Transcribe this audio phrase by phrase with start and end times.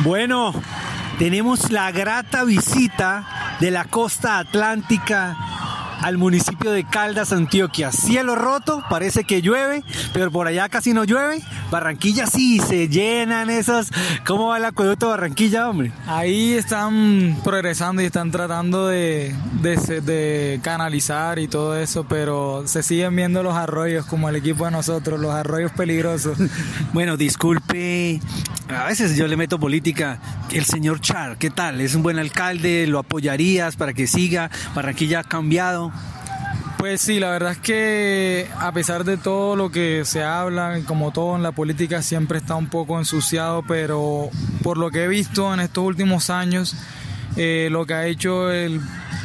[0.00, 0.52] Bueno,
[1.18, 5.36] tenemos la grata visita de la costa atlántica
[6.02, 7.92] al municipio de Caldas, Antioquia.
[7.92, 9.82] Cielo roto, parece que llueve,
[10.12, 11.42] pero por allá casi no llueve.
[11.70, 13.90] Barranquilla sí, se llenan esas.
[14.26, 15.92] ¿Cómo va el acueducto de Barranquilla, hombre?
[16.06, 23.16] Ahí están progresando y están tratando de, de, canalizar y todo eso, pero se siguen
[23.16, 26.38] viendo los arroyos como el equipo de nosotros, los arroyos peligrosos.
[26.92, 28.20] bueno, disculpe,
[28.68, 30.20] a veces yo le meto política.
[30.52, 31.80] El señor Char, ¿qué tal?
[31.80, 32.86] ¿Es un buen alcalde?
[32.86, 34.50] ¿Lo apoyarías para que siga?
[34.74, 35.85] Barranquilla ha cambiado.
[36.78, 41.10] Pues sí, la verdad es que a pesar de todo lo que se habla, como
[41.10, 44.28] todo en la política siempre está un poco ensuciado, pero
[44.62, 46.76] por lo que he visto en estos últimos años,
[47.36, 48.80] eh, lo que ha hecho el,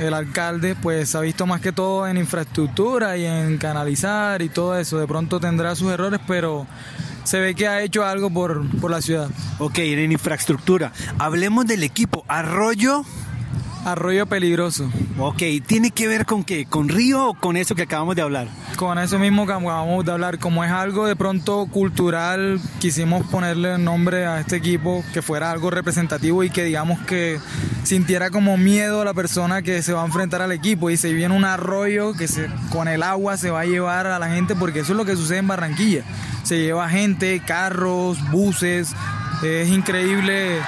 [0.00, 4.78] el alcalde, pues ha visto más que todo en infraestructura y en canalizar y todo
[4.78, 4.98] eso.
[4.98, 6.66] De pronto tendrá sus errores, pero
[7.24, 9.28] se ve que ha hecho algo por, por la ciudad.
[9.58, 10.92] Ok, en infraestructura.
[11.18, 12.24] Hablemos del equipo.
[12.26, 13.04] Arroyo
[13.84, 14.90] Arroyo peligroso.
[15.18, 16.64] Ok, ¿tiene que ver con qué?
[16.64, 18.48] ¿Con río o con eso que acabamos de hablar?
[18.76, 20.38] Con eso mismo que acabamos de hablar.
[20.38, 25.70] Como es algo de pronto cultural, quisimos ponerle nombre a este equipo que fuera algo
[25.70, 27.38] representativo y que digamos que
[27.82, 30.88] sintiera como miedo a la persona que se va a enfrentar al equipo.
[30.88, 34.18] Y se viene un arroyo que se, con el agua se va a llevar a
[34.18, 36.04] la gente porque eso es lo que sucede en Barranquilla.
[36.42, 38.94] Se lleva gente, carros, buses.
[39.42, 40.58] Es increíble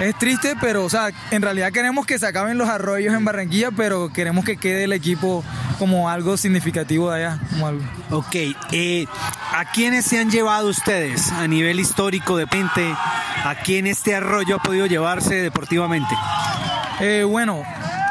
[0.00, 3.70] es triste, pero, o sea, en realidad queremos que se acaben los arroyos en Barranquilla,
[3.70, 5.44] pero queremos que quede el equipo
[5.78, 7.38] como algo significativo de allá.
[7.50, 7.84] Como algo.
[8.10, 8.34] Ok,
[8.72, 9.06] eh,
[9.52, 12.94] ¿a quiénes se han llevado ustedes a nivel histórico de Pente?
[13.44, 16.14] ¿A quién este arroyo ha podido llevarse deportivamente?
[17.00, 17.62] Eh, bueno,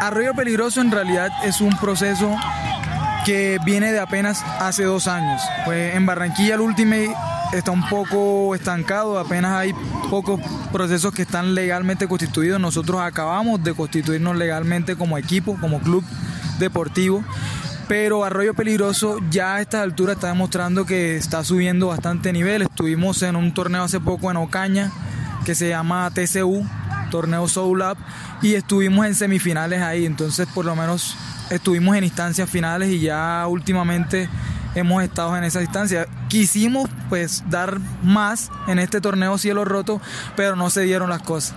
[0.00, 2.36] Arroyo Peligroso en realidad es un proceso
[3.24, 5.42] que viene de apenas hace dos años.
[5.64, 6.94] Pues en Barranquilla el último
[7.52, 9.74] está un poco estancado, apenas hay
[10.10, 10.40] pocos
[10.72, 12.60] procesos que están legalmente constituidos.
[12.60, 16.04] Nosotros acabamos de constituirnos legalmente como equipo, como club
[16.58, 17.24] deportivo.
[17.88, 22.62] Pero Arroyo Peligroso ya a esta altura está demostrando que está subiendo bastante nivel.
[22.62, 24.90] Estuvimos en un torneo hace poco en Ocaña
[25.44, 26.66] que se llama TCU,
[27.12, 27.96] Torneo Soul Up,
[28.42, 30.04] y estuvimos en semifinales ahí.
[30.04, 31.16] Entonces, por lo menos
[31.50, 34.28] estuvimos en instancias finales y ya últimamente
[34.76, 36.06] hemos estado en esa distancia.
[36.28, 40.00] Quisimos pues dar más en este torneo cielo roto,
[40.36, 41.56] pero no se dieron las cosas.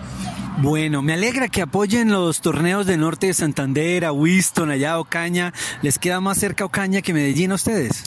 [0.58, 5.54] Bueno, me alegra que apoyen los torneos de norte de Santander, a Winston, allá Ocaña.
[5.82, 8.04] ¿Les queda más cerca Ocaña que Medellín a ustedes?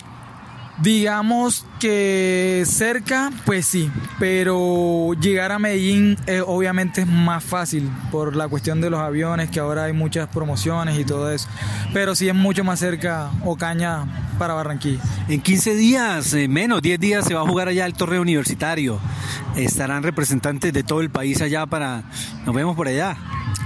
[0.80, 8.34] Digamos que cerca, pues sí, pero llegar a Medellín eh, obviamente es más fácil por
[8.34, 11.46] la cuestión de los aviones, que ahora hay muchas promociones y todo eso.
[11.92, 15.00] Pero sí es mucho más cerca Ocaña para Barranquilla.
[15.28, 18.98] En 15 días, eh, menos 10 días, se va a jugar allá el torneo universitario.
[19.54, 22.02] Estarán representantes de todo el país allá para...
[22.46, 23.16] Nos vemos por allá.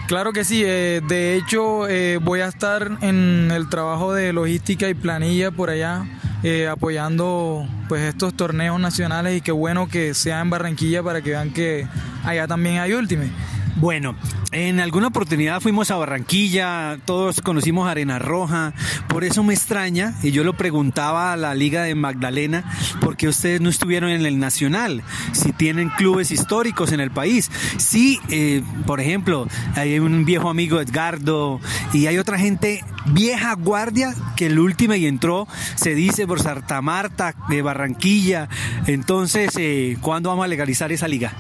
[0.09, 1.87] Claro que sí, eh, de hecho
[2.23, 6.05] voy a estar en el trabajo de logística y planilla por allá
[6.49, 11.31] eh, apoyando pues estos torneos nacionales y qué bueno que sea en Barranquilla para que
[11.31, 11.89] vean que
[12.25, 13.33] allá también hay Ultimate.
[13.79, 14.17] Bueno,
[14.53, 18.73] en alguna oportunidad fuimos a Barranquilla, todos conocimos Arena Roja,
[19.07, 22.65] por eso me extraña, y yo lo preguntaba a la Liga de Magdalena,
[23.03, 27.51] por qué ustedes no estuvieron en el Nacional, si tienen clubes históricos en el país.
[27.77, 31.61] Sí, eh, por ejemplo, hay un viejo amigo Edgardo,
[31.93, 36.81] y hay otra gente vieja guardia que el último y entró, se dice por Santa
[36.81, 38.49] Marta, de Barranquilla.
[38.87, 41.35] Entonces, eh, ¿cuándo vamos a legalizar esa liga?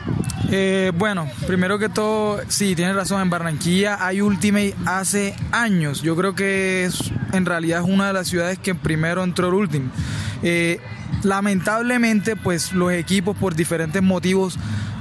[0.50, 6.02] Eh, bueno, primero que todo, sí, tiene razón, en Barranquilla hay Ultimate hace años.
[6.02, 9.54] Yo creo que es, en realidad es una de las ciudades que primero entró el
[9.54, 9.90] Ultimate.
[10.42, 10.80] Eh,
[11.22, 14.56] lamentablemente, pues los equipos por diferentes motivos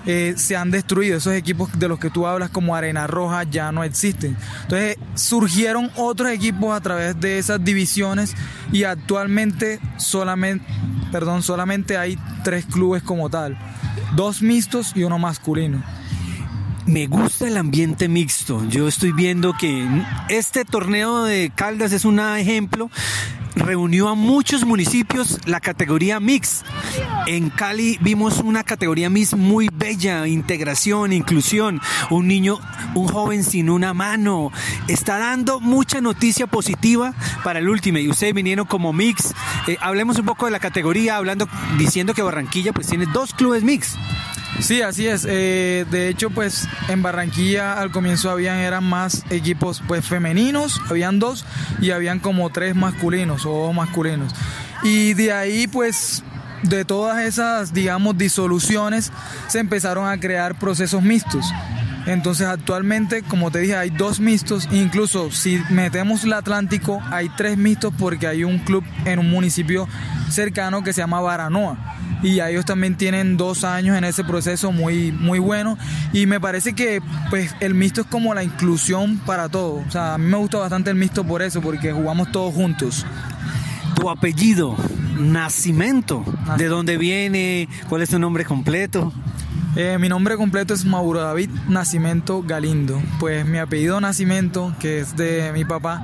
[0.08, 1.18] eh, se han destruido.
[1.18, 4.36] Esos equipos de los que tú hablas como Arena Roja ya no existen.
[4.64, 8.34] Entonces surgieron otros equipos a través de esas divisiones
[8.72, 10.66] y actualmente solamente,
[11.12, 13.58] perdón, solamente hay tres clubes como tal
[14.16, 15.84] dos mixtos y uno masculino.
[16.86, 18.64] Me gusta el ambiente mixto.
[18.70, 19.88] Yo estoy viendo que
[20.30, 22.90] este torneo de Caldas es un ejemplo.
[23.56, 26.64] Reunió a muchos municipios la categoría mix.
[27.26, 31.82] En Cali vimos una categoría mix muy bella, integración, inclusión.
[32.10, 32.60] Un niño,
[32.94, 34.52] un joven sin una mano.
[34.88, 37.14] Está dando mucha noticia positiva
[37.44, 37.98] para el último.
[37.98, 39.34] Y ustedes vinieron como mix.
[39.68, 41.48] Eh, hablemos un poco de la categoría, hablando,
[41.78, 43.96] diciendo que Barranquilla pues tiene dos clubes mix.
[44.60, 45.26] Sí, así es.
[45.28, 51.20] Eh, de hecho, pues en Barranquilla al comienzo habían eran más equipos pues femeninos, habían
[51.20, 51.46] dos
[51.82, 54.34] y habían como tres masculinos o masculinos.
[54.84, 56.24] Y de ahí pues
[56.64, 59.12] de todas esas, digamos, disoluciones,
[59.48, 61.46] se empezaron a crear procesos mixtos.
[62.06, 67.58] Entonces actualmente, como te dije, hay dos mixtos, incluso si metemos el Atlántico, hay tres
[67.58, 69.88] mixtos porque hay un club en un municipio
[70.30, 71.95] cercano que se llama Baranoa.
[72.24, 75.78] Y ellos también tienen dos años en ese proceso muy, muy bueno.
[76.14, 79.86] Y me parece que pues el mixto es como la inclusión para todos.
[79.88, 83.06] O sea, a mí me gusta bastante el mixto por eso, porque jugamos todos juntos.
[83.96, 84.76] Tu apellido,
[85.18, 86.26] Nacimiento,
[86.58, 87.70] ¿de dónde viene?
[87.88, 89.14] ¿Cuál es tu nombre completo?
[89.78, 93.02] Eh, mi nombre completo es Mauro David Nacimiento Galindo.
[93.20, 96.04] Pues mi apellido Nacimiento, que es de mi papá,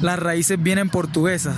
[0.00, 1.56] las raíces vienen portuguesas.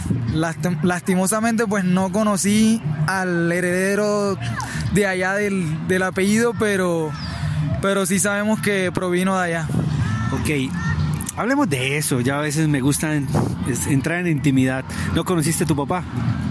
[0.83, 4.39] Lastimosamente, pues no conocí al heredero
[4.93, 7.11] de allá del, del apellido, pero,
[7.81, 9.69] pero sí sabemos que provino de allá.
[10.33, 10.73] Ok,
[11.37, 13.15] Hablemos de eso, ya a veces me gusta
[13.89, 14.85] entrar en intimidad.
[15.15, 16.05] ¿No conociste a tu papá?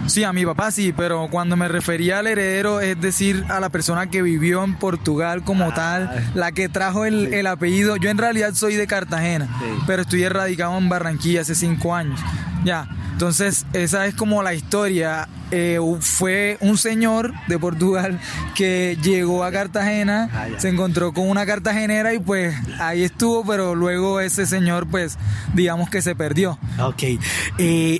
[0.07, 3.69] Sí, a mi papá sí, pero cuando me refería al heredero, es decir, a la
[3.69, 5.73] persona que vivió en Portugal como ah.
[5.73, 7.95] tal, la que trajo el, apellido.
[7.97, 9.47] Yo en realidad soy de Cartagena,
[9.85, 12.19] pero estoy radicado en Barranquilla hace cinco años.
[12.63, 12.87] Ya,
[13.21, 15.29] entonces esa es como la historia.
[15.51, 18.19] Eh, fue un señor de Portugal
[18.55, 23.75] que llegó a Cartagena, ah, se encontró con una cartagenera y pues ahí estuvo, pero
[23.75, 25.19] luego ese señor pues
[25.53, 26.57] digamos que se perdió.
[26.79, 27.03] Ok.
[27.59, 27.99] Eh,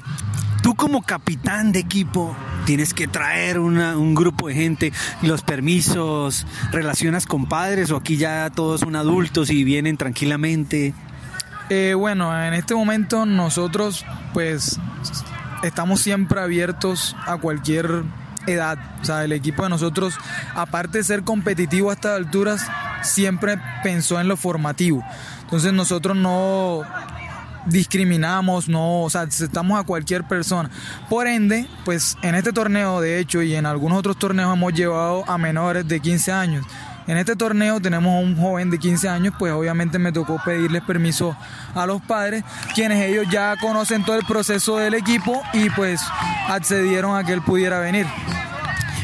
[0.64, 2.36] tú como capitán de equipo
[2.66, 4.92] tienes que traer un grupo de gente,
[5.22, 10.96] los permisos, relacionas con padres o aquí ya todos son adultos y vienen tranquilamente.
[11.70, 14.80] Eh, bueno, en este momento nosotros pues
[15.64, 18.04] estamos siempre abiertos a cualquier
[18.48, 18.78] edad.
[19.02, 20.16] O sea, el equipo de nosotros,
[20.56, 22.68] aparte de ser competitivo a estas alturas,
[23.04, 25.04] siempre pensó en lo formativo.
[25.44, 26.84] Entonces nosotros no
[27.66, 30.70] discriminamos, no, o sea, aceptamos a cualquier persona.
[31.10, 35.24] Por ende, pues en este torneo, de hecho, y en algunos otros torneos hemos llevado
[35.30, 36.66] a menores de 15 años.
[37.12, 41.36] En este torneo tenemos un joven de 15 años, pues obviamente me tocó pedirles permiso
[41.76, 46.00] a los padres, quienes ellos ya conocen todo el proceso del equipo y pues
[46.48, 48.08] accedieron a que él pudiera venir.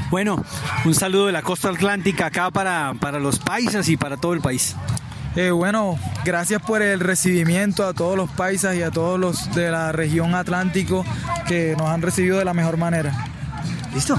[0.09, 0.41] Bueno,
[0.85, 4.39] un saludo de la costa atlántica acá para, para los paisas y para todo el
[4.39, 4.73] país.
[5.35, 9.69] Eh, bueno, gracias por el recibimiento a todos los paisas y a todos los de
[9.69, 11.05] la región Atlántico
[11.45, 13.11] que nos han recibido de la mejor manera.
[13.93, 14.17] ¿Listo?